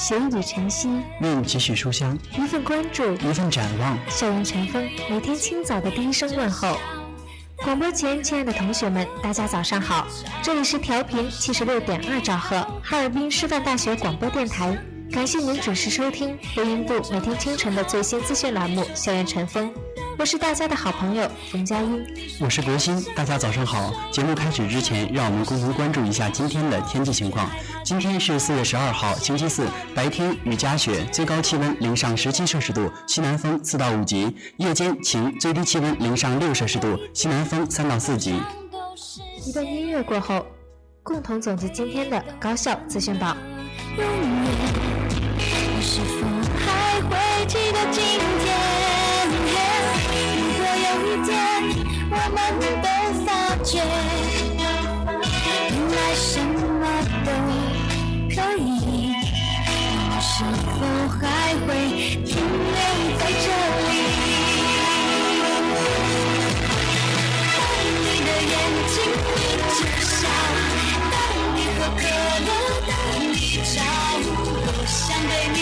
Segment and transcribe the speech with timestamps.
[0.00, 0.88] 学一缕晨曦，
[1.20, 3.98] 愿几许书香，一份关注，一份展望。
[4.08, 6.74] 校园晨风，每天清早的第一声问候。
[7.58, 10.08] 广播前，亲爱的同学们，大家早上好！
[10.42, 14.74] 这里是调频七十六点二兆赫，哈尔滨师范大学广播电台。
[15.12, 19.68] 感谢您准时收听播音部每天清晨的最新资讯栏目《校园晨风》，
[20.20, 22.06] 我是大家的好朋友冯佳音，
[22.38, 23.90] 我是国新，大家早上好。
[24.12, 27.48] 节目开始之前，让我们共同关注一下今天的天气情况。
[27.82, 34.26] 今天是四月十二号，星期四，白天雨夹雪，最高气温零上十七摄氏度，西南风四到五级；
[34.58, 38.42] 夜间晴，最低气温零上六摄氏度，西南风三到四级。
[39.46, 40.44] 一段音乐过后，
[41.02, 43.34] 共同总结今天的高校资讯榜。
[43.96, 44.20] 永远。
[45.38, 46.26] 你是否
[46.58, 48.69] 还会记得今天？
[51.10, 51.34] 一天
[52.08, 52.38] 我们
[52.80, 52.86] 都
[53.26, 53.28] 发
[53.64, 53.82] 觉，
[55.68, 56.86] 原来什么
[57.26, 57.28] 都
[58.30, 59.10] 可以，你
[60.20, 60.78] 是否
[61.18, 61.20] 还
[61.66, 61.68] 会
[62.24, 62.78] 停留
[63.18, 63.44] 在这
[63.88, 63.90] 里？
[67.42, 67.58] 当
[67.98, 68.54] 你的眼
[68.86, 68.94] 睛
[69.34, 70.14] 眯着笑，
[71.10, 71.12] 当
[71.56, 72.00] 你喝可
[72.46, 72.48] 乐，
[72.86, 72.90] 当
[73.32, 73.34] 你
[73.64, 73.74] 吵，
[74.64, 75.58] 多想对，你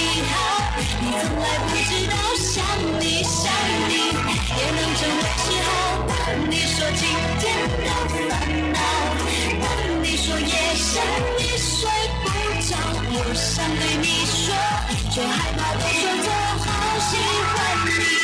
[1.21, 2.65] 从来不知道想
[3.01, 3.51] 你想
[3.89, 5.69] 你也能成为嗜好。
[6.07, 6.15] 当
[6.51, 7.03] 你说今
[7.41, 7.45] 天
[7.79, 7.87] 的
[8.29, 8.31] 烦
[8.73, 8.79] 恼，
[9.61, 9.67] 当
[10.03, 11.03] 你说夜深
[11.39, 11.91] 你睡
[12.23, 12.27] 不
[12.63, 12.71] 着，
[13.11, 14.47] 我想对你说，
[15.11, 16.27] 却害怕对说错，
[16.65, 16.67] 好
[17.01, 18.18] 喜欢你，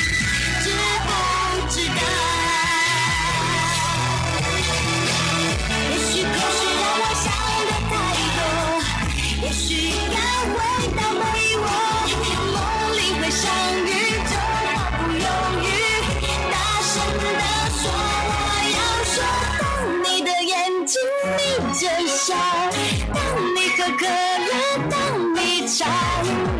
[23.84, 24.48] 当你喝可乐，
[24.90, 25.84] 当你吵，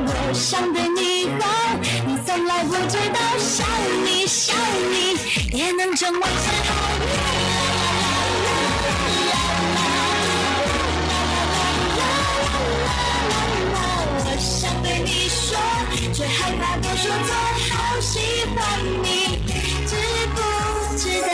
[0.07, 1.43] 我想对你好，
[2.07, 3.67] 你从来不知道想
[4.05, 4.55] 你想
[4.91, 5.17] 你
[5.57, 6.27] 也能成为嗜
[6.69, 6.71] 好。
[14.19, 15.57] 我想对你说，
[16.13, 17.35] 却害怕多说错，
[17.71, 18.19] 好喜
[18.55, 18.59] 欢
[19.03, 19.41] 你，
[19.87, 19.97] 知
[20.35, 20.39] 不
[20.99, 21.34] 知道？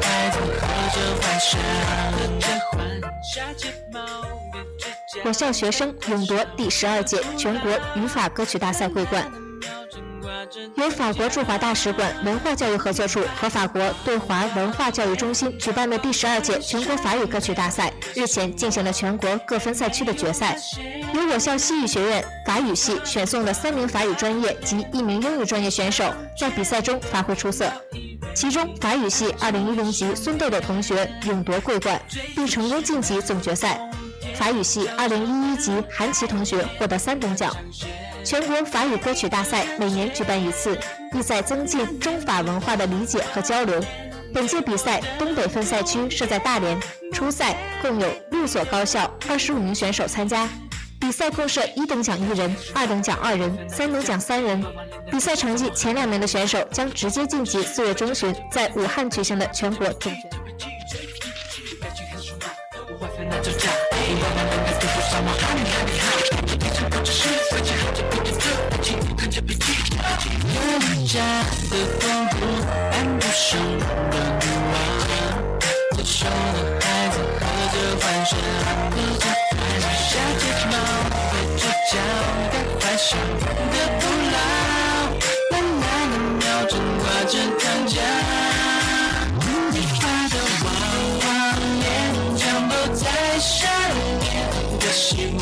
[5.23, 9.31] 我校学生勇夺第十二届全国语法歌曲大赛桂冠。
[10.75, 20.57] 由法国驻华大使馆文化教育合作处和法国对华文化教育中心举办的第十二届全国法语歌曲大赛日前进行了全国各分赛区的决赛，
[21.13, 27.71] 由我校西语学院法语系选送的三名法语专业及一名英语专业选手在比赛中发挥出色。
[28.33, 32.01] 其中，法语系2010级孙豆豆同学勇夺桂冠，
[32.35, 33.79] 并成功晋级总决赛。
[34.35, 37.55] 法语系2011级韩琦同学获得三等奖。
[38.23, 40.77] 全国法语歌曲大赛每年举办一次，
[41.13, 43.83] 意在增进中法文化的理解和交流。
[44.33, 46.79] 本届比赛东北分赛区设在大连，
[47.11, 50.47] 初赛共有六所高校二十五名选手参加。
[51.01, 54.63] 比赛共设一等奖一人，二等奖二人，三等奖三人。
[55.11, 60.37] 比赛成绩前两名的选手将直接晋级四月中旬在武汉举行的全国总决赛。
[80.11, 80.73] 小睫毛
[81.09, 81.15] 的
[81.55, 81.95] 指甲
[82.51, 84.03] 带幻想的不
[84.33, 84.37] 老，
[85.51, 87.95] 奶奶的秒针挂着糖浆，
[89.71, 90.35] 你画的
[90.65, 90.67] 娃
[91.21, 91.25] 娃
[91.79, 91.87] 脸，
[92.35, 93.01] 全部在
[93.39, 93.55] 上
[94.19, 94.27] 面，
[94.81, 95.39] 可惜我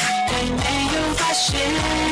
[0.00, 0.56] 还没
[0.96, 2.07] 有发现。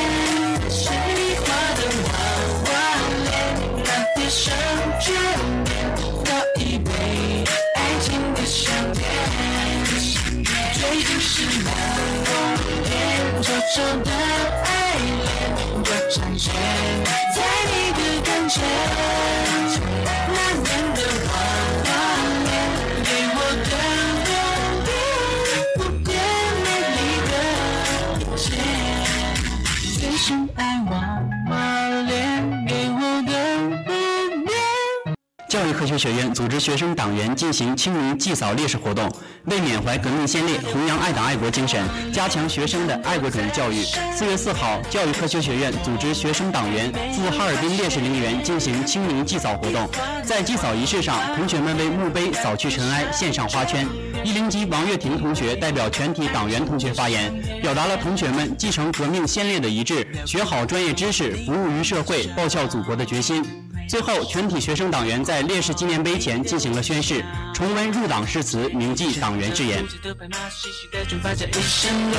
[35.99, 39.11] 学学院组织学生党员进行清明祭扫烈士活动，
[39.47, 43.83] 为缅怀革命先烈，弘扬爱党爱国精神，加强学生的爱国主义教育。
[44.15, 49.91] 四月四号，教育科学学院组织学生党员赴哈尔滨烈士陵园进行清明祭扫活动。
[50.23, 53.85] 在祭扫仪式上，同学们为墓碑扫去尘埃，献上花圈。
[54.23, 63.45] 一零级王月婷同学代表全体党员同学发言，表达了同学们继承革命先烈的遗志，学好专业知识，服务于社会，报效祖国的决心。
[63.89, 67.25] 最后，全体学生党员在烈士纪念碑前进行了宣誓，
[67.55, 69.85] 重温入党誓词，铭记党员誓言。
[70.03, 72.19] 的白马，细细的卷发夹一身洛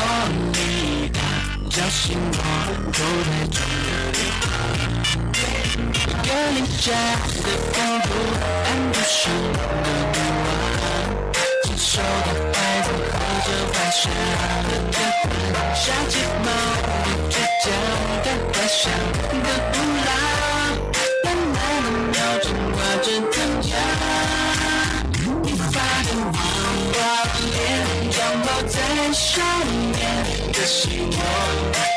[0.53, 1.19] 丽塔，
[1.69, 2.39] 叫醒我
[2.93, 4.47] 口袋中的电话。
[5.99, 6.85] 一个邻家
[7.43, 8.07] 的公主，
[8.63, 9.19] 安徒生
[9.83, 10.15] 的女
[10.45, 10.49] 王，
[11.63, 14.01] 成熟的孩子喝着幻想
[14.63, 15.23] 的交换，
[15.75, 16.47] 下睫毛
[16.81, 16.89] 的
[17.29, 17.65] 指甲
[18.23, 18.79] 带幻想
[19.43, 19.75] 的不
[20.05, 20.09] 老，
[21.91, 23.65] 秒针挂着糖浆。
[25.43, 25.73] 你发
[26.03, 26.39] 的娃
[26.93, 26.99] 娃
[27.53, 27.57] 脸，
[28.11, 28.75] 降落在
[29.13, 29.25] 上
[29.67, 29.99] 面，
[30.53, 30.77] 可惜
[31.11, 31.13] 我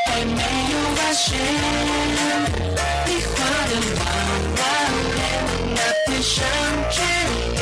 [0.07, 1.27] 还没有发现。
[3.07, 3.31] 你画
[3.67, 4.01] 的娃
[4.57, 4.61] 娃
[5.15, 5.19] 脸，
[5.75, 6.33] 那天生
[6.91, 6.95] 眷
[7.55, 7.59] 恋，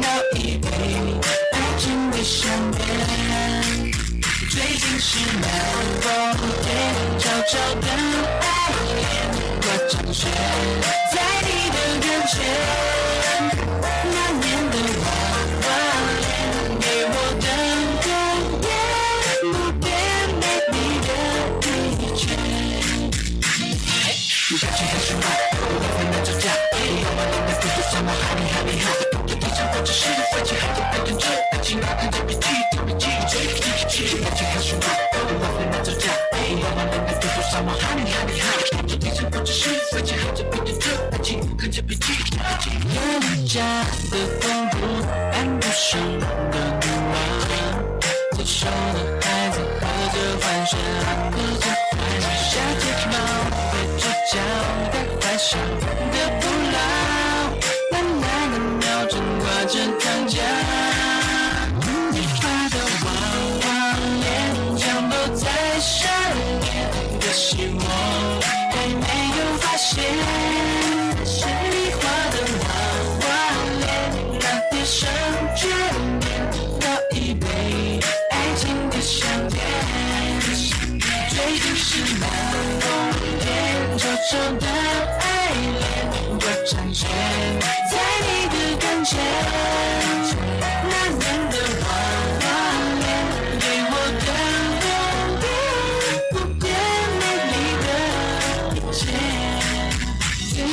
[0.00, 0.64] 倒一杯
[1.52, 2.36] 爱情的香
[2.72, 2.78] 甜。
[4.50, 5.08] 最近是
[5.40, 5.44] 南
[6.00, 6.04] 风
[6.62, 6.66] 天，
[7.18, 7.84] 悄悄的
[8.40, 8.44] 爱
[8.94, 9.00] 恋，
[9.60, 10.18] 我长雪
[11.12, 11.14] 在
[12.28, 12.40] 你
[14.40, 14.45] 的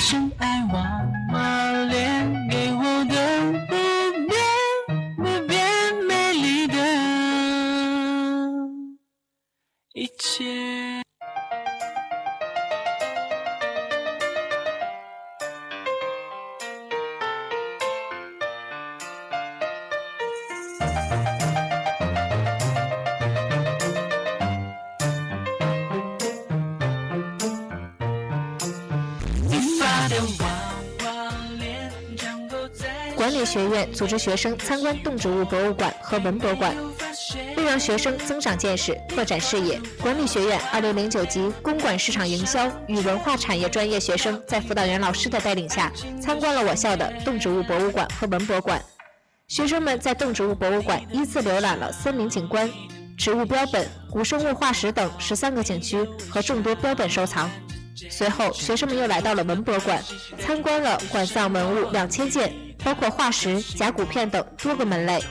[0.05, 1.72] 深爱娃
[33.93, 36.75] 组织学生参观动植物博物馆和文博馆，
[37.55, 48.81] 为让学生增长见识、拓展视野，管理学院2009级公管市场营销与文化产业专业学生在辅导员老师的带领下，参观了我校的动植物博物馆和文博馆。
[49.47, 52.69] 学生们在动植物博物馆依次浏览了森林景观、
[53.17, 57.49] 植物标本、古生物化石等十三个景区和众多标本收藏。
[58.09, 60.01] 随后，学生们又来到了文博馆，
[60.39, 62.51] 参观了馆藏文物两千件，
[62.83, 65.23] 包括化石、甲骨片等多个门类。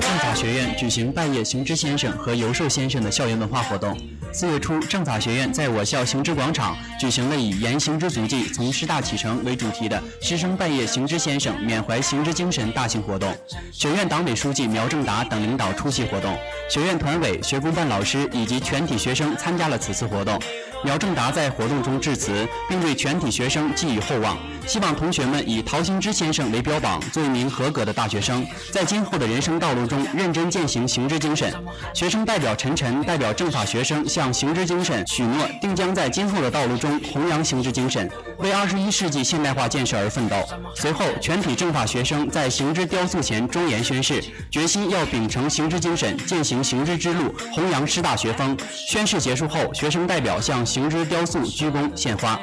[0.00, 3.94] 政法学院举行拜谒行知先生和游寿先生的校园文化活动。
[4.32, 13.34] 四月初，政法学院在我校行知广场举行了以“言行之足迹，从师大启程”为主题的师生拜谒行知先生缅怀行知精神大型活动。
[13.72, 16.36] 学院党委书记苗正达等领导出席活动，
[16.68, 20.38] 学院团委、学工办老师以及全体学生参加了此次活动。
[20.84, 31.52] 苗正达在活动中致辞，并对全体学生寄予厚望，希望同学们以陶行知先生为标榜，做一名合格的大学生，在今后的人生道路中认真践行行知精神。
[31.94, 40.36] 学生代表陈晨代表政法学生向行知精神许诺，定将在今后的道路中弘扬行知精神，为二十一世纪现代化建设而奋斗。
[40.74, 48.56] 随后，全体政法学生在行知雕塑前庄严宣誓，决心要秉承行知精神，践行行知之路，弘扬师大学风。
[48.88, 52.36] 宣誓结束后，学生代表向行知雕塑鞠躬献花。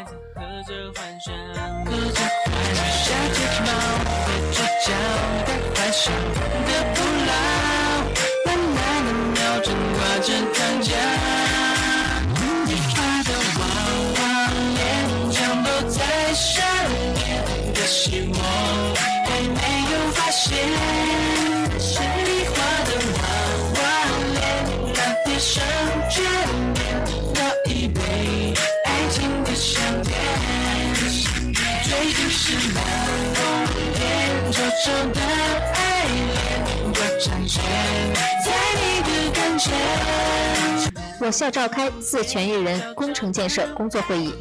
[10.54, 11.13] 喝着
[34.84, 35.22] 脸，皱皱的
[35.74, 36.34] 爱恋，
[36.86, 37.64] 我婵娟
[38.44, 39.74] 在你的跟前。
[41.22, 44.34] 我校召开自全育人工程建设工作会议，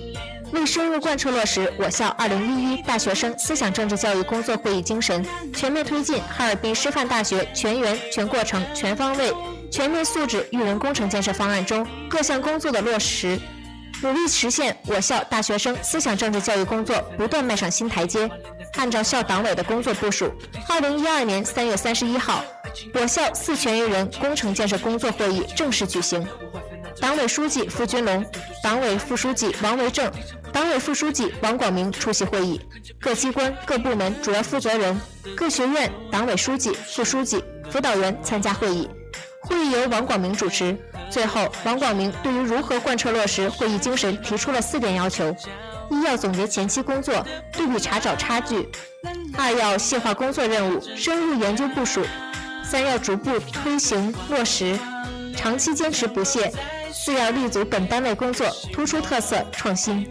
[0.52, 9.32] 为深入贯彻落实我校2011大学生思想政治教育工作会议精神，全面推进哈尔滨师范大学全员、全过程、全方位、
[9.70, 13.38] 全面素质育人工程建设方案中各项工作的落实，
[14.02, 18.28] 努力实现我校大学生思想政治教育工作不断迈上新台阶。
[18.74, 20.32] 按照校党委的工作部署
[20.68, 22.44] ，2012年3月31号，
[22.94, 26.26] 我校四全育人工程建设工作会议正式举行。
[27.00, 28.24] 党委书记付军龙、
[28.62, 30.10] 党委副书记王维正、
[30.52, 32.60] 党委副书记王广明出席会议，
[33.00, 35.00] 各机关、各部门主要负责人、
[35.36, 38.90] 各学院党委书记、副书记、辅导员参加会议。
[39.42, 40.76] 会议由王广明主持。
[41.12, 45.36] 最后，王广明对于如何贯彻落实会议精神提出了四点要求：
[45.90, 48.66] 一要总结前期工作，对比查找差距；
[49.36, 52.00] 二要细化工作任务，深入研究部署；
[52.64, 54.78] 三要逐步推行落实，
[55.36, 56.50] 长期坚持不懈；
[56.90, 60.10] 四要立足本单位工作，突出特色创新。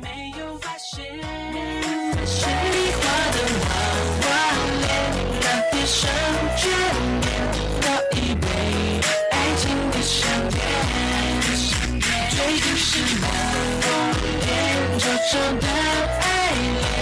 [5.84, 6.08] 生
[6.58, 7.21] 眷
[12.94, 13.30] 是南
[13.80, 14.52] 方的天
[14.92, 15.66] 我是的
[16.60, 17.00] 艳阳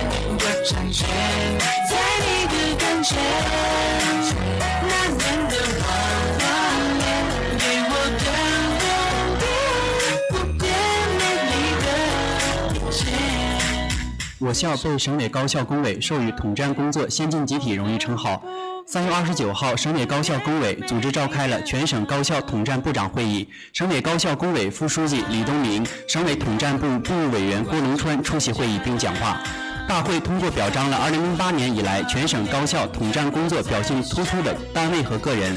[14.37, 18.43] 的我校被省委高校工委授予统战工作先进集体荣誉称号。
[18.91, 29.39] 三月二十九号，省委高校工委组织召开了全省高校统战部长会议，省委高校工委副书记李东明、省委统战部部委员郭龙川出席会议并讲话。
[29.87, 35.55] 大会通过表彰了二零零八年以来全省高校统战工作表现突出的单位和个人。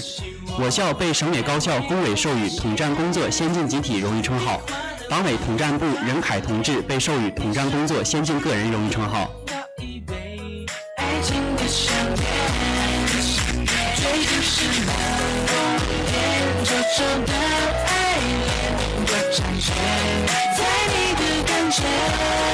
[0.60, 4.60] 我校被省委高校工委授予“统战工作先进集体”荣誉称号，
[5.08, 9.30] 党委统战部任凯同志被授予“统战工作先进个人”荣誉称号。
[14.86, 14.90] 漫
[15.42, 15.50] 无
[16.06, 16.14] 点，
[16.64, 17.32] 久久的
[17.86, 17.90] 爱
[18.20, 18.50] 恋，
[18.96, 19.00] 我
[19.38, 19.66] 感觉
[20.56, 20.60] 在
[20.92, 22.51] 你的感觉。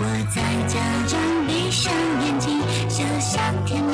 [0.00, 0.04] 我
[0.34, 1.92] 在假装闭上
[2.24, 3.87] 眼睛，就像天。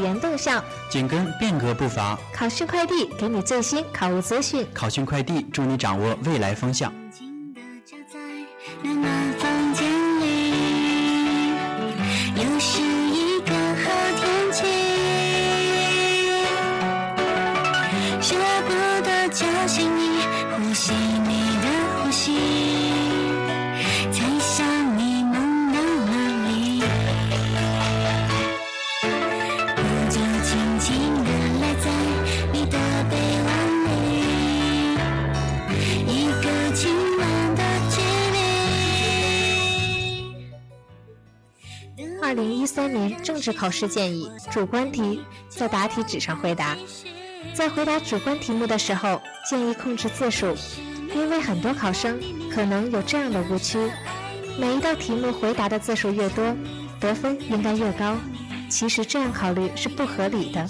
[0.00, 2.18] 研动向，紧跟变革步伐。
[2.34, 4.66] 考讯快递给你最新考务资讯。
[4.74, 6.92] 考讯快递助你掌握未来风向。
[43.40, 46.76] 治考试建议主观题在答题纸上回答。
[47.54, 50.54] 在回答主观题目的时候，建议控制字数，
[51.14, 52.20] 因为很多考生
[52.52, 53.78] 可能有这样的误区：
[54.58, 56.54] 每一道题目回答的字数越多，
[57.00, 58.16] 得分应该越高。
[58.68, 60.68] 其实这样考虑是不合理的。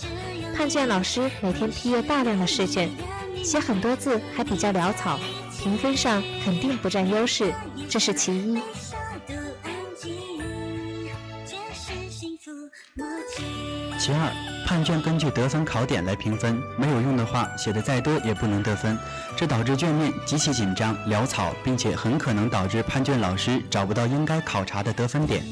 [0.56, 2.88] 判卷老师每天批阅大量的试卷，
[3.42, 5.18] 写很多字还比较潦草，
[5.62, 7.52] 评分上肯定不占优势，
[7.88, 8.58] 这是其一。
[14.00, 14.32] 其二，
[14.66, 18.98] 判卷根据得分考点来评分，没有用的话，写的再多也不能得分，
[19.36, 25.44] 这导致卷面极其紧张、潦草，并且很可能导致判卷老师找不到应该考察的得分点。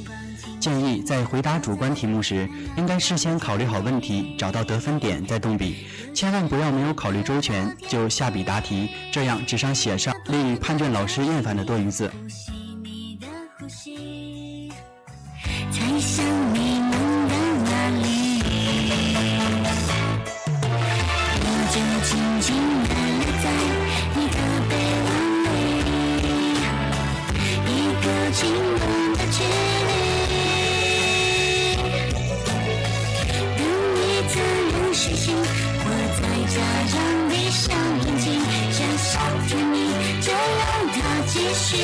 [0.58, 12.10] 建议在回答主观题目时，应该事先考虑好问题，找到得分点再动笔，千万不要没有考虑周全就下笔答题，这样纸上写上令判卷老师厌烦的多余字。
[41.70, 41.74] 不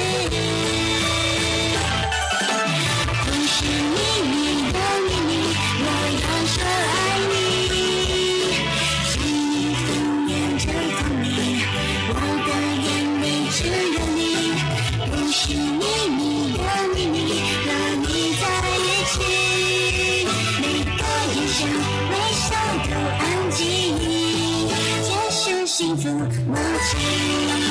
[3.47, 3.99] 是秘
[4.31, 4.35] 密
[4.73, 5.31] 的秘密，
[5.79, 5.87] 我
[6.23, 6.97] 要说爱
[7.29, 7.37] 你，
[9.05, 9.83] 是你敷
[10.25, 10.33] 衍
[10.65, 10.67] 着
[11.21, 11.25] 你，
[12.09, 12.13] 我
[12.47, 12.49] 的
[12.81, 12.89] 眼
[13.21, 13.57] 里只
[13.93, 14.19] 有你。
[15.11, 15.85] 不是秘
[16.17, 16.19] 密
[16.57, 16.59] 的
[16.95, 17.17] 秘密，
[17.67, 17.69] 和
[18.01, 18.09] 你
[18.41, 18.43] 在
[18.79, 18.81] 一
[19.13, 19.13] 起，
[20.63, 20.65] 每
[20.97, 21.03] 个
[21.35, 21.57] 眼神、
[22.09, 22.43] 微笑
[22.89, 23.61] 都安静，
[25.05, 26.09] 这是幸福
[26.47, 26.57] 默
[26.91, 27.64] 契。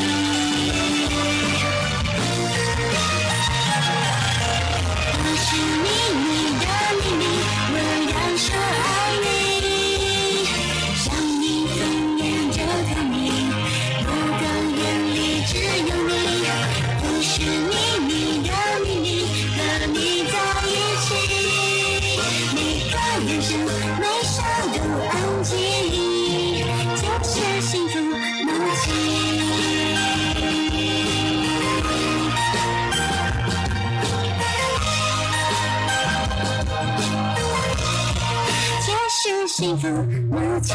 [39.84, 40.74] 是幸福默契。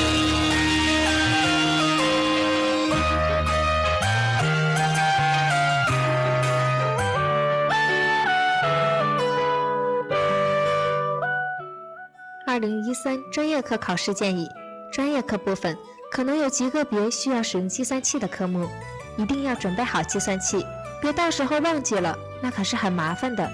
[12.46, 14.46] 二零一三专业课考试建议：
[14.92, 15.74] 专业课部分
[16.10, 18.68] 可能有极个别需要使用计算器的科目，
[19.16, 20.62] 一定要准备好计算器，
[21.00, 23.50] 别到时候忘记了，那可是很麻烦的。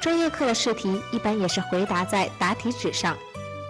[0.00, 3.16] 专业课的试题一般也是回答在答题纸上，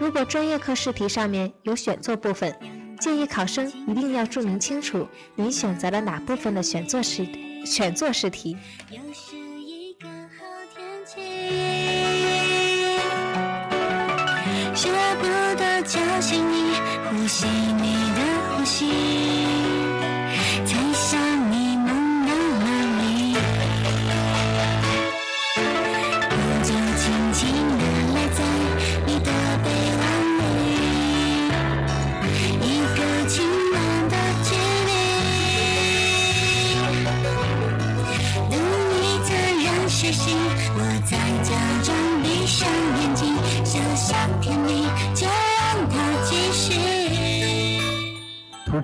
[0.00, 2.52] 如果专业课试题上面有选做部分，
[3.00, 7.26] 建议考生一定要注明清楚你选择了哪部分的选做试
[7.64, 8.56] 选做试题。
[8.90, 11.20] 又是一个好天气，
[14.74, 14.88] 舍
[15.20, 15.26] 不
[15.56, 16.74] 得叫醒你，
[17.08, 18.20] 呼吸你的
[18.56, 19.43] 呼吸，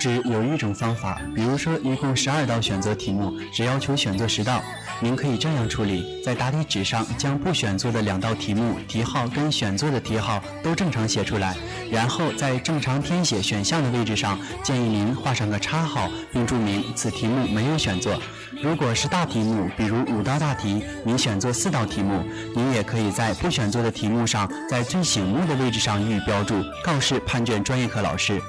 [0.00, 4.62] 纸有一种方法，比如说一共十二道选择题目，只要求选择十道。
[5.02, 11.54] 您可以这样处理：在答题纸上将不选做的两道题目题号跟选做的题号都正常写出来，
[11.90, 18.18] 然后在正常填写选项的位置上，建议您画上个叉号，并注明此题目没有选做。
[18.62, 22.24] 如果是大题目，比如五道大题，您选做四道题目，
[22.56, 28.40] 您也可以在不选做的题目上，在最醒目的位置上予以标注，告示判卷专业课老师。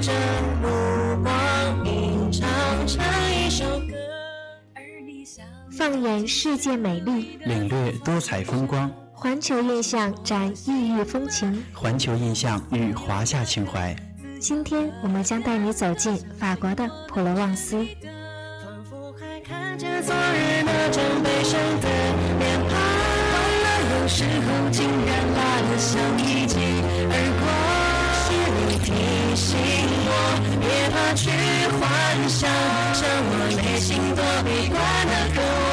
[0.00, 0.12] 化作这
[0.62, 2.48] 目光，吟唱
[2.86, 3.94] 成一首歌。
[4.74, 11.62] 而你想放眼世界美丽，领略多彩风光，环球印象展异域风情。
[11.74, 13.94] 环球印象与华夏情怀。
[14.40, 17.76] 今天我们将带你走进法国的普罗旺斯。
[17.76, 21.88] 仿佛还看见昨日那张悲伤的
[22.38, 22.72] 脸庞，
[23.32, 27.49] 忘了有时候竟然辣得像一记耳光。
[27.49, 27.49] 是你
[28.90, 28.94] 提
[29.36, 29.56] 醒
[30.04, 30.10] 我，
[30.60, 31.30] 别怕去
[31.78, 31.80] 幻
[32.28, 32.50] 想，
[32.92, 33.00] 像
[33.30, 34.76] 我内心多悲观
[35.06, 35.36] 的渴
[35.70, 35.72] 望。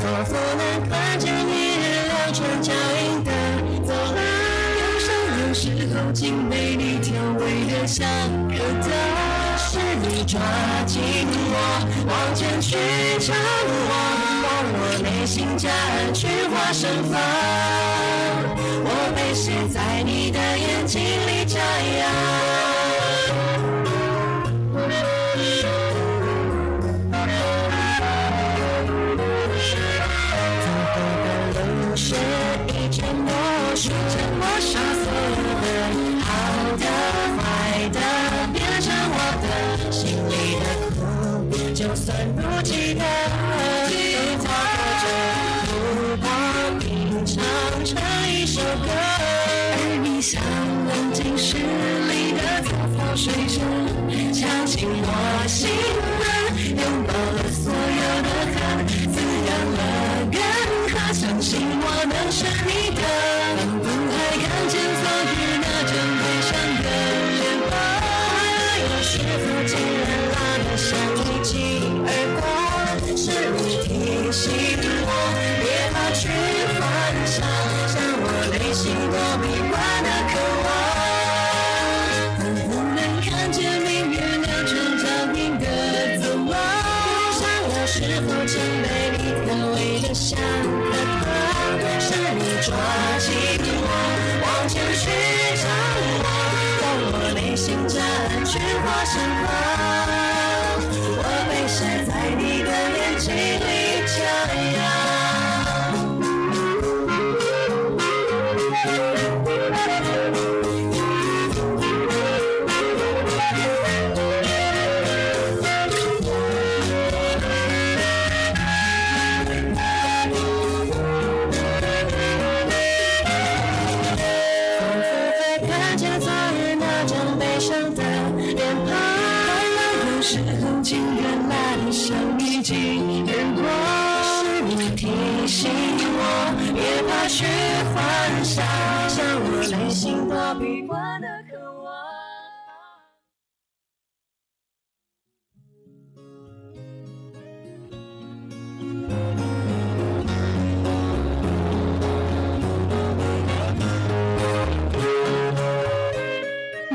[0.00, 3.30] 仿佛能看见一日两串脚印的
[3.84, 4.18] 走廊，
[4.80, 5.06] 忧伤
[5.40, 5.62] 有时
[5.94, 8.08] 候竟被你调味的像
[8.48, 8.88] 可乐。
[9.58, 10.40] 是你抓
[10.86, 11.54] 紧我，
[12.08, 12.76] 往前去
[13.20, 13.36] 张
[13.88, 13.92] 望，
[14.42, 15.68] 让我内心加
[16.12, 17.12] 群花盛放。
[19.34, 22.61] 在你的眼睛里眨呀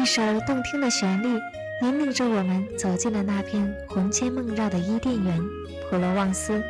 [0.07, 1.37] 一首动听的旋律，
[1.81, 5.37] 引领着我们走进了那片魂牵梦绕的伊甸园——
[5.91, 6.63] 普罗旺斯。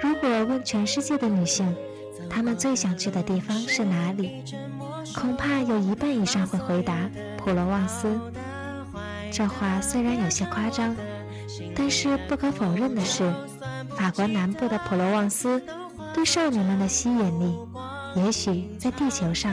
[0.00, 1.76] 如果问全世界的女性，
[2.30, 4.42] 她们最想去的地方是哪里？
[5.14, 6.94] 恐怕有一半以上会回答
[7.36, 8.18] 普罗旺斯。
[9.30, 10.96] 这话虽然有些夸张，
[11.74, 13.30] 但是不可否认的是，
[13.90, 15.62] 法国南部的普罗旺斯
[16.14, 17.54] 对少女们的吸引力，
[18.14, 19.52] 也许在地球上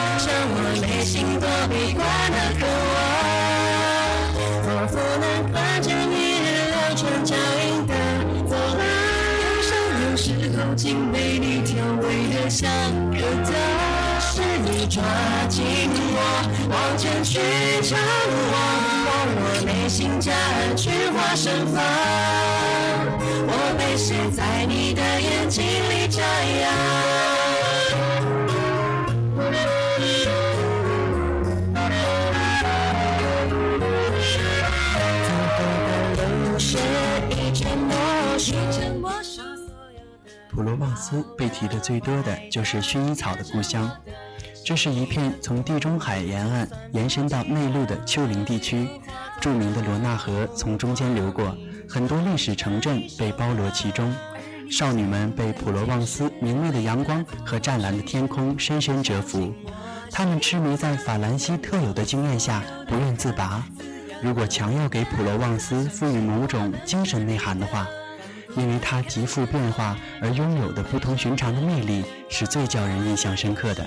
[14.91, 15.01] 抓
[15.47, 16.19] 紧我，
[16.69, 17.39] 往前去
[17.81, 17.97] 张
[18.51, 18.53] 望，
[19.07, 20.33] 让我内心加
[20.75, 21.81] 去化身房。
[23.47, 26.21] 我被写在你的眼睛里张
[26.59, 26.69] 扬。
[35.23, 35.63] 走过
[36.17, 36.77] 的路是
[37.29, 37.95] 一阵默
[38.37, 38.51] 数，
[38.99, 40.29] 默数所有的。
[40.49, 43.89] 普罗旺斯被提的最多的就是薰衣草的故乡，
[44.63, 48.87] 这是一片从地中海沿岸延伸到内陆的丘陵地区，
[49.39, 51.55] 著名的罗纳河从中间流过，
[51.89, 54.13] 很多历史城镇被包罗其中。
[54.69, 59.53] 少女们被普罗旺斯明媚的阳光和湛蓝的天空深深折服，
[60.11, 63.63] 她们痴迷在法兰西特有的惊艳下不愿自拔。
[64.23, 67.85] 如果强要给普罗旺斯赋予某种精神内涵的话，
[68.55, 73.85] 因为它极富变化而拥有的不同寻常的魅力，是最叫人印象深刻的。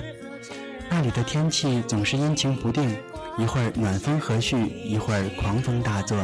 [0.91, 2.97] 那里的天气总是阴晴不定，
[3.39, 6.17] 一会儿暖风和煦，一会儿狂风大作。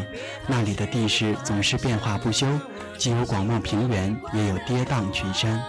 [0.46, 2.46] 那里的地势总是变化不休，
[2.96, 5.60] 既有广袤平原，也有跌宕群山。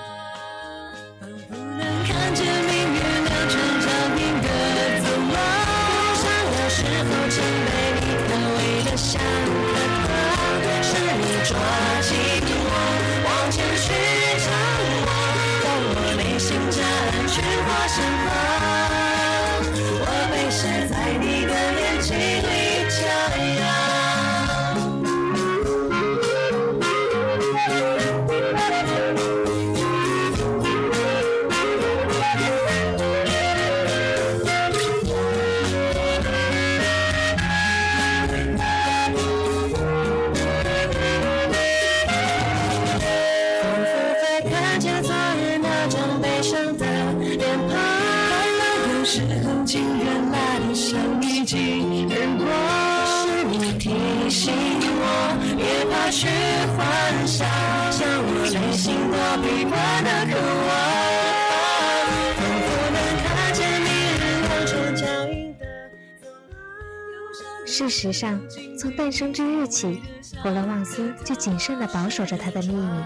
[67.81, 68.39] 事实上，
[68.77, 70.03] 从诞生之日起，
[70.43, 73.03] 普罗旺斯就谨慎地保守着它的秘密，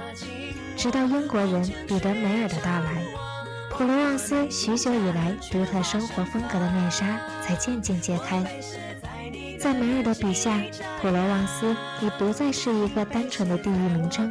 [0.75, 3.01] 直到英国人彼得梅尔的到来，
[3.71, 8.43] 普罗旺斯许久以来独特生活风格的面纱才渐渐揭开。
[9.57, 10.61] 在梅尔的笔下，
[11.01, 14.29] 普罗旺斯已不再是一个单纯的地域名称，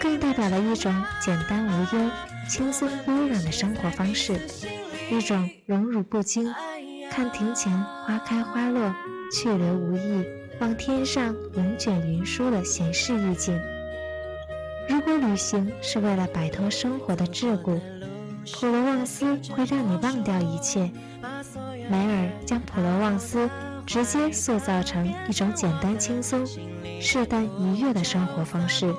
[0.00, 2.10] 更代表了一种简单无忧、
[2.48, 4.40] 轻松悠然的生活方式，
[5.10, 6.50] 一种荣辱不惊、
[7.10, 7.70] 看庭前
[8.06, 8.94] 花开花落、
[9.32, 10.24] 去留无意、
[10.60, 13.58] 望天上云卷云舒的闲适意境。
[14.88, 17.80] 如果旅行是为了摆脱生活的桎梏，
[18.52, 20.90] 普罗旺斯会让你忘掉一切。
[21.90, 23.48] 梅尔将普罗旺斯。
[23.86, 26.44] 直接塑造成一种简单轻松、
[27.00, 28.92] 适当愉悦的生活方式，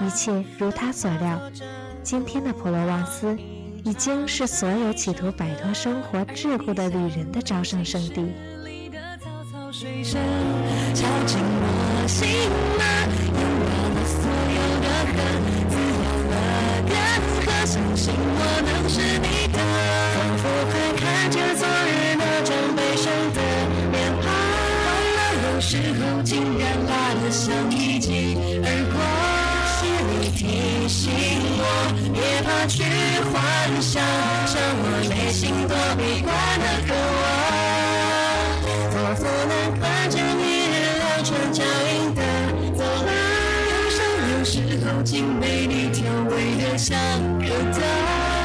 [0.00, 1.38] 一切如他所料。
[2.02, 3.36] 今天的普罗旺斯
[3.84, 8.32] 已经是所有企图摆脱生活桎梏的旅人的朝圣圣地。
[9.82, 10.14] 水声
[10.94, 12.22] 敲进我心
[12.78, 12.86] 门，
[13.34, 14.14] 拥抱了所
[14.54, 15.18] 有的恨，
[15.68, 16.32] 滋养了
[16.86, 16.94] 干
[17.42, 19.58] 涸，相信我能是你的，
[20.14, 21.02] 仿佛还看
[21.32, 23.42] 见昨日那张悲伤的
[23.90, 24.30] 脸庞。
[24.86, 26.30] 忘了有时候竟
[26.60, 29.02] 然辣得像一记耳光，
[29.66, 31.10] 是你提醒
[31.58, 31.60] 我，
[32.14, 32.84] 别怕去
[33.32, 34.00] 幻想，
[34.46, 36.30] 像我内心躲避惯
[36.60, 37.41] 的渴望。
[39.12, 42.22] 仿佛能看见你两串脚印的
[42.74, 43.12] 走廊，
[43.68, 44.00] 忧伤
[44.38, 44.56] 有时
[44.86, 46.98] 候竟被你调味的像
[47.38, 47.82] 可糖。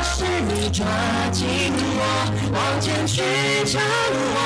[0.03, 0.86] 是你抓
[1.32, 3.22] 紧我，往前去
[3.63, 3.82] 张
[4.36, 4.38] 望，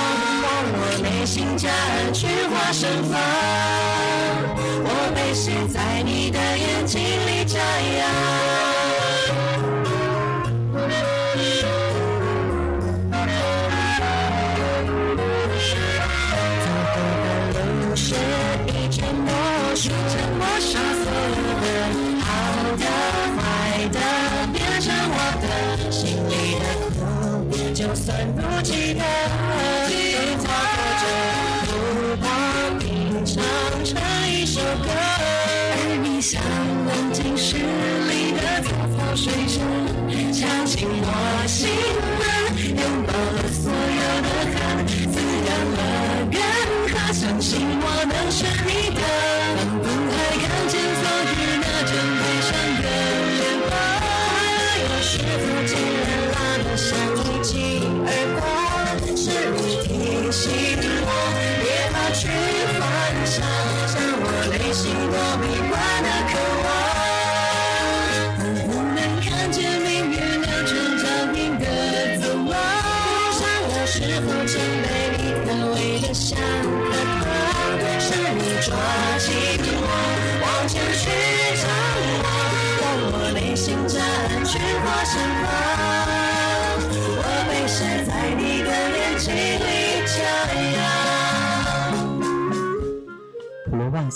[0.44, 0.46] 望
[0.78, 3.20] 我内心夹岸去花盛放。
[4.84, 8.71] 我被写在你的眼睛里眨样。
[28.02, 28.61] 苦，就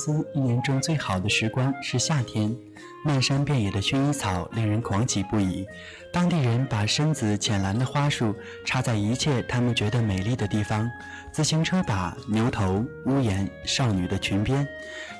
[0.05, 2.55] 斯一年中最好的时光是夏天，
[3.03, 5.65] 漫山遍野的薰衣草令人狂喜不已。
[6.13, 10.87] 当地人把深紫浅蓝的花束插在一切他们觉得美丽的地方：
[11.31, 14.67] 自行车把、牛头、屋檐、少女的裙边。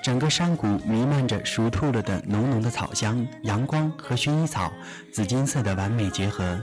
[0.03, 4.71] 整个山谷弥漫着熟透了的浓浓的草香，阳光和薰衣草
[5.11, 6.61] 紫金色的完美结合。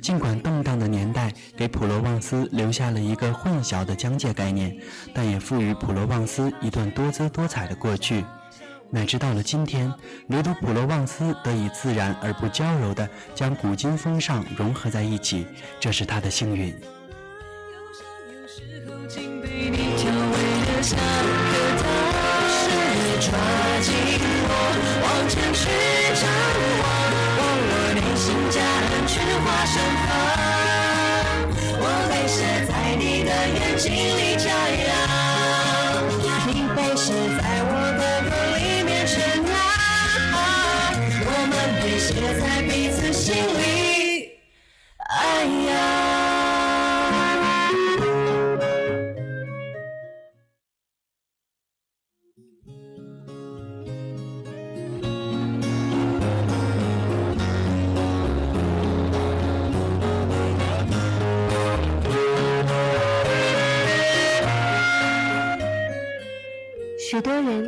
[0.00, 4.76] 尽管动荡的年代给普罗旺斯留下了一个混淆的疆界概念，
[5.14, 8.24] 但也赋予普罗旺斯一段多姿多彩的过去。
[8.90, 9.92] 乃至到了今天，
[10.28, 15.46] 唯独普罗旺斯得以自然而不娇柔地将古今风尚融合在一起，
[15.80, 16.72] 这是他的幸运。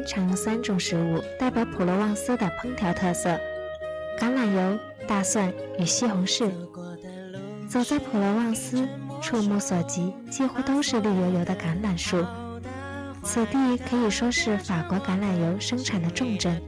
[0.06, 3.30] 常用三种食物代表普罗旺斯的烹调特色：
[4.18, 6.50] 橄榄油、大蒜与西红柿。
[7.68, 8.88] 走在普罗旺斯，
[9.20, 12.24] 触目所及几乎都是绿油油的橄榄树，
[13.24, 16.62] 此地可以说是法国橄榄油生产的重镇，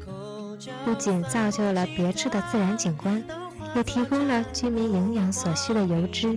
[0.84, 3.22] 不仅造就了别致的自然景观，
[3.76, 6.36] 也提供了居民营养所需的油脂。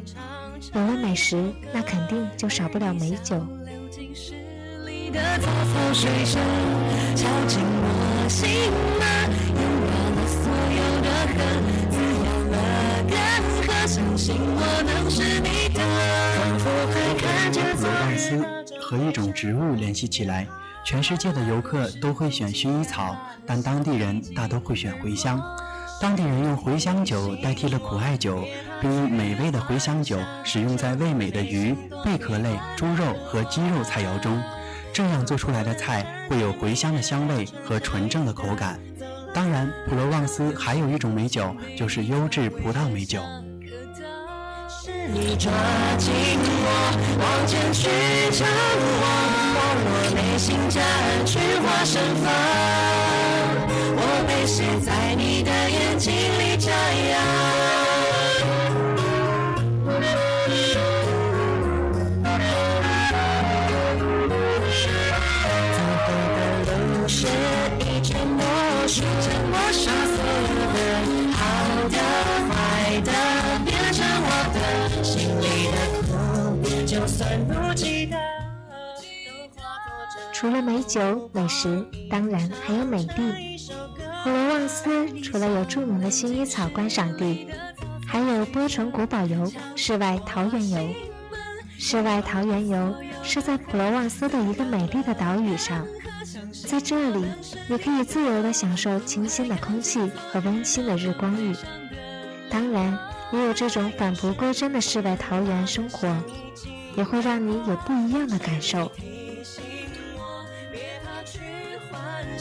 [0.74, 3.44] 有了美食，那肯定就少不了美酒。
[5.12, 6.42] 的草草水声，
[7.16, 9.04] 敲进我心门，
[9.60, 11.38] 拥抱了所有的恨，
[11.92, 11.94] 滋
[12.24, 12.56] 养了
[13.10, 13.14] 根
[13.68, 15.80] 河，相信我能是你的。
[16.38, 20.48] 仿佛还看着昨普罗旺日斯和一种植物联系起来，
[20.86, 25.42] 全世界的游客都会选薰衣草，但当地人大都会选茴香。
[26.00, 28.44] 当地人用茴香酒代替了苦艾酒，
[28.82, 34.42] 并用美味的茴香酒使用在味美的鱼、贝壳类、猪肉和鸡肉菜肴中，
[34.94, 38.80] 这样做出来的菜会有茴香的香味和纯正的口感。
[39.34, 43.22] 当然，普罗旺斯还有一种美酒，就是优质葡萄美酒。
[53.98, 57.61] 我，被写在你的眼睛里张扬。
[80.42, 83.60] 除了美酒、美食，当然还有美地。
[84.24, 87.48] 普罗旺斯除了有著名的薰衣草观赏地，
[88.08, 90.90] 还有波城古堡游、世外桃源游。
[91.78, 95.86] 世外桃源游是在普罗旺斯的一个美丽的岛屿上，
[96.66, 97.24] 在这里
[97.68, 100.00] 你可以自由地享受清新的空气
[100.32, 101.56] 和温馨的日光浴。
[102.50, 102.98] 当然，
[103.32, 106.12] 也有这种返璞归真的世外桃源生活，
[106.98, 108.92] 也会让你有不一样的感受。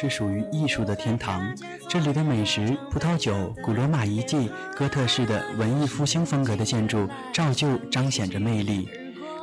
[0.00, 1.52] 是属于艺术的天堂，
[1.88, 8.88] 这里的美食、葡萄酒、古罗马遗迹、哥特式的文艺复兴风格的建筑，照旧彰显着魅力。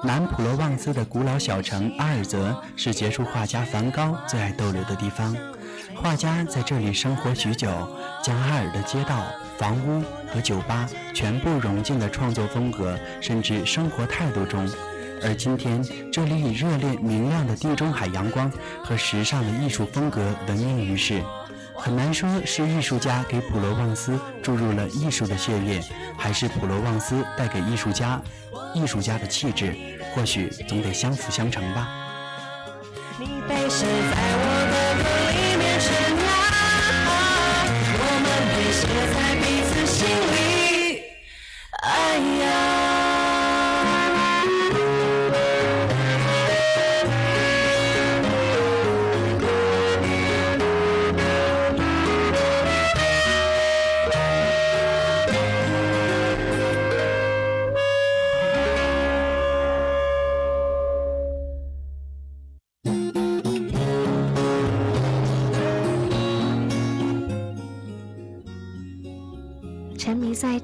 [0.01, 5.35] 南普罗旺斯的古老小城阿尔泽是杰出画家梵高最爱逗留的地方，
[5.93, 7.67] 画家在这里生活许久，
[8.23, 9.25] 将阿尔的街道、
[9.57, 10.01] 房屋
[10.33, 14.65] 和酒吧全部融进了创作风格甚至生活态度中。
[15.25, 18.51] 而今天，这里以热烈明亮的地中海阳光
[18.83, 21.19] 和时尚的艺术风格闻名于世。
[21.75, 25.81] 很难说是艺术家给普罗旺斯注入了艺术的血液，
[26.15, 28.21] 还是普罗旺斯带给艺术家
[28.75, 29.75] 艺术家的气质，
[30.13, 31.89] 或许总得相辅相成吧。
[33.17, 36.27] 你被写在我的歌里面宣扬，
[37.97, 41.01] 我们被写在彼此心里。
[41.81, 41.89] 哎
[42.43, 42.44] 呀！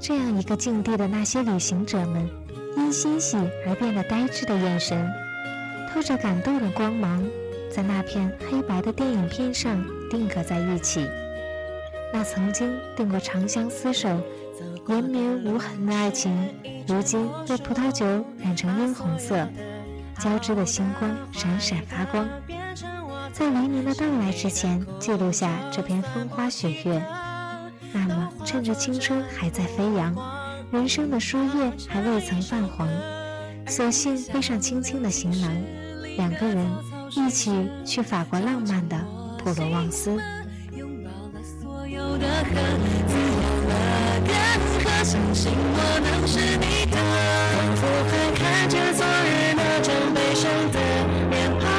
[0.02, 2.28] 这样一个境地的那些旅行者们，
[2.76, 3.38] 因欣喜
[3.68, 5.08] 而变得呆滞的眼神，
[5.93, 7.24] 透着感动的光芒，
[7.70, 9.80] 在那片黑白的电影片上
[10.10, 11.08] 定格在一起。
[12.12, 14.10] 那曾经定过长相厮守、
[14.88, 16.49] 延绵无痕的爱情，
[16.88, 18.04] 如今被葡萄酒
[18.43, 19.47] 染成殷红色，
[20.20, 22.28] 交织的星光闪闪发光。
[23.32, 27.02] 在黎明的到来之前，记录下这片风花雪月。
[28.52, 30.14] 趁着青春还在飞扬，
[30.74, 32.86] 人生的书页还未曾泛黄，
[33.66, 35.49] 索性背上轻轻的行囊，
[36.18, 36.68] 两个人
[37.12, 37.49] 一起
[37.86, 38.97] 去法国浪漫的
[39.38, 40.12] 普罗旺斯。
[40.76, 42.54] 拥抱了所有的恨，
[43.08, 43.16] 撕
[44.26, 44.36] 掉
[44.84, 46.91] 了相信，我能是你。
[46.91, 50.78] 仿佛还看昨日那张悲伤的
[51.30, 51.72] 脸庞。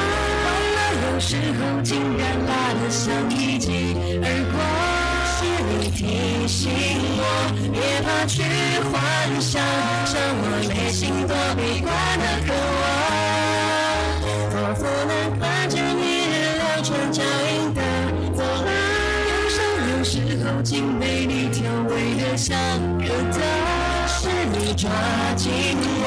[6.03, 6.69] 提醒
[7.17, 7.23] 我，
[7.71, 8.43] 别怕去
[8.91, 9.63] 幻想，
[10.05, 12.51] 像我内心多悲观的渴
[12.81, 12.83] 望。
[14.51, 17.81] 仿佛能看见你日亮穿脚印的
[18.35, 18.67] 走廊，
[19.31, 22.59] 忧伤有时候竟被你调味的像
[22.99, 23.39] 颗糖。
[24.09, 24.91] 是你抓
[25.37, 26.05] 紧我，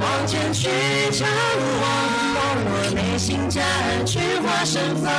[0.00, 0.70] 往前去
[1.12, 1.28] 张
[1.82, 1.84] 望，
[2.34, 5.12] 让我内心加安去花盛放。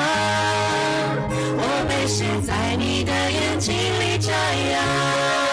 [2.08, 5.45] 在你的眼睛里眨呀。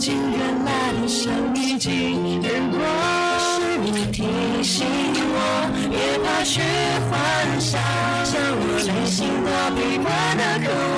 [0.00, 1.90] 时候竟然辣得像一记
[2.44, 2.78] 耳光。
[3.40, 4.16] 是你提
[4.62, 4.86] 醒
[5.30, 5.36] 我，
[5.90, 6.60] 别怕去
[7.10, 7.12] 幻
[7.60, 7.80] 想，
[8.24, 10.06] 像我内心多悲观
[10.38, 10.97] 的渴望。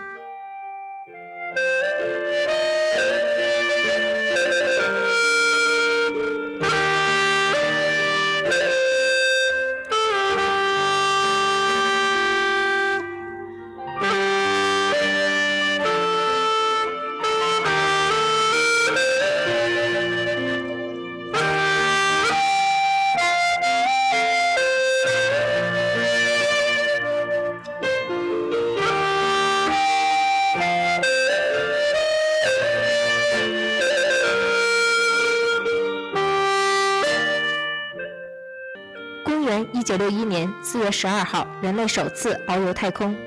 [39.81, 43.17] 一九六一年四月十二号，人类首次遨游太空。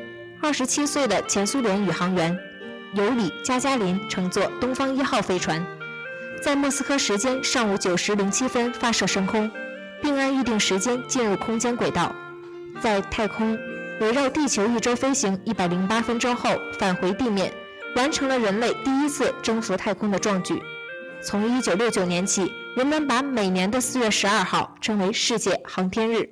[0.41, 2.39] 二十七岁的前苏联宇航员
[2.95, 5.67] 尤里·加加林乘坐东方一号飞船，
[6.41, 9.51] 在莫斯科时间上午九时零七分发射升空，
[10.01, 12.15] 并按预定时间进入空间轨道，
[12.81, 13.59] 在太空
[14.01, 17.53] 围绕地球一周飞行一百零八分钟后返回地面，
[17.97, 20.63] 完成了人类第一次征服太空的壮举。
[21.21, 26.29] 从一九六九年起，人们把每年的四月十二号称为世界航天日。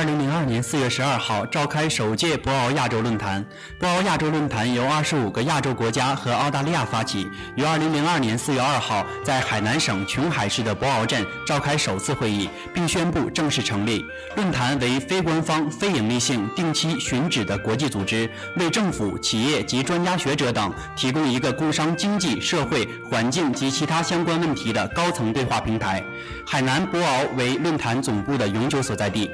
[0.00, 3.44] 二零零二年四月十二号召开首届博鳌亚洲论坛。
[3.78, 14.02] 博鳌亚洲论坛由二十五个亚洲国家和澳大利亚发起，于二零零二年四月二号在海南省琼海市的博鳌镇召开首次会议，并宣布正式成立。
[14.36, 18.26] 论坛为非官方、非营利性、定期巡址的国际组织，
[18.56, 26.02] 为政府、企业及专家学者等提供一个工商经济社会、环境及其他相关问题的高层对话平台。
[26.46, 29.30] 海南博鳌为论坛总部的永久所在地。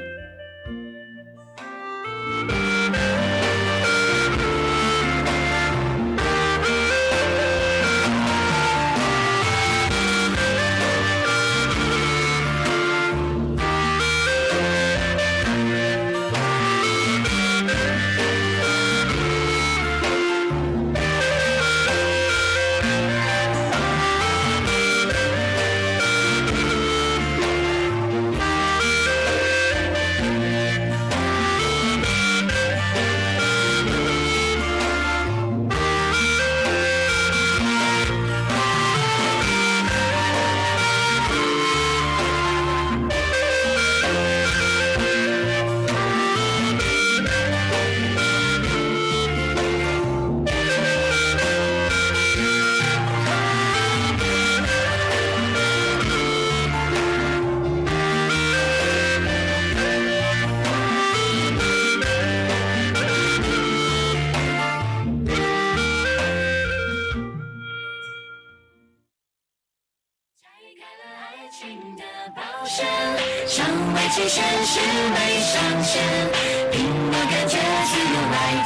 [75.87, 77.55] 凭我感觉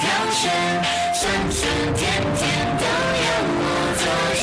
[0.01, 0.43] 挑选，
[1.13, 1.21] 酸
[1.53, 1.61] 酸
[1.95, 2.01] 甜
[2.35, 2.41] 甜
[2.79, 2.85] 都
[3.21, 3.27] 由
[3.61, 3.63] 我
[4.01, 4.03] 做
[4.41, 4.43] 主。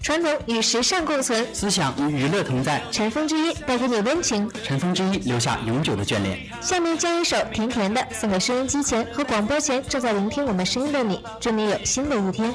[0.00, 4.50] 传统与时尚共存，思想与娱乐同在，尘封之一带给你温情。
[4.64, 6.40] 尘封之一留下永久的眷恋。
[6.62, 12.54] 下面将一首甜甜的送给收音机前和广播前正在聆听我们声音的你，祝你有新的一天。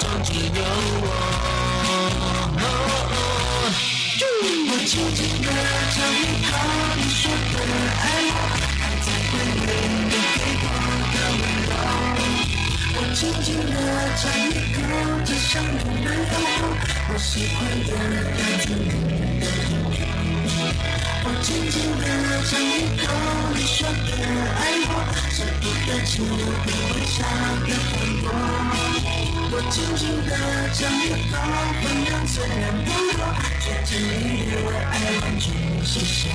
[0.00, 0.60] 中只有
[1.02, 1.08] 我。
[4.72, 5.46] 我轻轻地
[5.94, 6.48] 将你口
[6.96, 7.54] 你说的
[8.00, 8.38] 爱我，
[8.80, 9.68] 还在回味
[10.08, 10.66] 你给我
[11.12, 11.70] 的温柔。
[12.96, 13.72] 我轻轻地
[14.16, 14.78] 将你靠
[15.24, 16.62] 着上面的诱惑，
[17.08, 17.90] 我喜欢的
[18.38, 18.88] 样子你
[19.40, 19.72] 都有。
[21.22, 22.02] 我轻轻地
[22.48, 23.02] 将你口
[23.54, 24.08] 你说的
[24.56, 24.90] 爱我，
[25.30, 26.30] 舍不得亲的
[26.66, 26.68] 微
[27.06, 27.16] 笑
[27.66, 27.92] 的很
[28.22, 28.26] 多。
[29.52, 30.30] 我轻轻地
[30.72, 31.32] 将你的
[31.82, 33.18] 分量虽然不多，
[33.58, 34.92] 却证明你的爱
[35.22, 35.44] 完全
[35.84, 36.30] 是谁。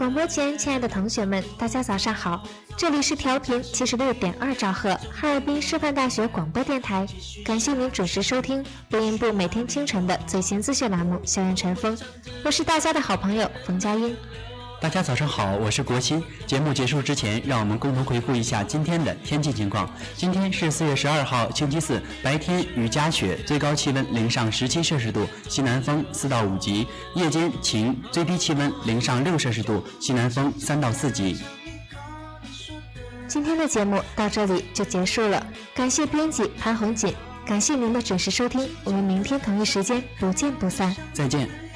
[0.00, 2.42] 广播前，亲爱的同学们，大家早上好，
[2.74, 7.06] 这里是调频七十六点二兆赫哈尔滨师范大学广播电台，
[7.44, 11.94] 感谢您准时收听播音部每天清晨的最新资讯栏目《校园晨风》，
[12.42, 14.16] 我是大家的好朋友冯佳音。
[14.80, 16.24] 大家早上好，我是国新。
[16.46, 19.88] 节目结束之前，让我们共同回顾一下今天的天气情况。
[20.16, 31.36] 今天是四月十二号，星期四，白天雨夹雪，最高气温零上十七摄氏度，西南风四到五级；夜间晴，最低气温零上六摄氏度，西南风三到四级。
[33.28, 37.14] 今天的节目到这里就结束了，感谢编辑潘红锦，
[37.44, 40.96] 感谢您的准时收听，我们明天同一时间不见不散。
[41.12, 41.69] 再见。